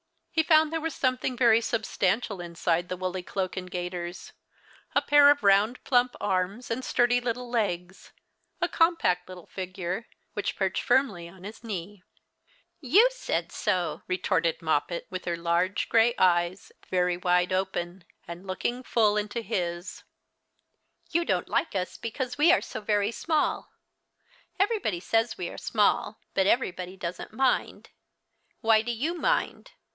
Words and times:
He 0.31 0.41
found 0.43 0.73
there 0.73 0.81
was 0.81 0.95
something 0.95 1.37
very 1.37 1.61
substantial 1.61 2.41
inside 2.41 2.89
the 2.89 2.97
woolly 2.97 3.21
cloak 3.21 3.55
and 3.55 3.69
gaiters, 3.69 4.31
a 4.95 5.01
pair 5.01 5.29
of 5.29 5.43
round 5.43 5.83
plump 5.83 6.15
arms 6.19 6.71
and 6.71 6.83
sturdy 6.83 7.21
little 7.21 7.47
legs, 7.47 8.11
a 8.59 8.67
compact 8.67 9.29
little 9.29 9.45
fignre. 9.45 10.05
which 10.33 10.55
perched 10.55 10.81
firmly 10.81 11.29
on 11.29 11.43
his 11.43 11.63
knee." 11.63 12.01
You 12.97 13.09
said 13.11 13.51
so," 13.51 14.01
retorted 14.07 14.59
^loppet, 14.59 15.03
with 15.11 15.25
her 15.25 15.37
large 15.37 15.87
grev 15.89 16.17
100 16.17 16.17
The 16.17 16.17
Christmas 16.17 16.27
Hirelings. 16.27 16.71
eyes 16.71 16.71
very 16.89 17.17
wide 17.17 17.53
open, 17.53 18.03
and 18.27 18.47
looking" 18.47 18.81
fnll 18.81 19.19
into 19.19 19.41
his." 19.41 20.03
Yon 21.11 21.27
don't 21.27 21.49
like 21.49 21.75
ns 21.77 21.97
because 21.99 22.39
we 22.39 22.51
are 22.51 22.61
so 22.61 22.81
very 22.81 23.11
small. 23.11 23.69
Everybody 24.59 24.99
says 25.01 25.37
we 25.37 25.49
are 25.49 25.59
small, 25.59 26.17
but 26.33 26.47
everybody 26.47 26.97
doesn't 26.97 27.33
mind. 27.33 27.89
Why 28.61 28.81
do 28.81 28.91
you 28.91 29.13
mind 29.13 29.71